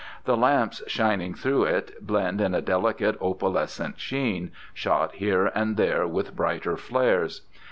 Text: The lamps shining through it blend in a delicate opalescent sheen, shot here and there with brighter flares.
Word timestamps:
The 0.25 0.35
lamps 0.35 0.81
shining 0.87 1.35
through 1.35 1.65
it 1.65 2.03
blend 2.07 2.41
in 2.41 2.55
a 2.55 2.61
delicate 2.63 3.19
opalescent 3.21 3.99
sheen, 3.99 4.51
shot 4.73 5.13
here 5.13 5.51
and 5.53 5.77
there 5.77 6.07
with 6.07 6.35
brighter 6.35 6.75
flares. 6.75 7.43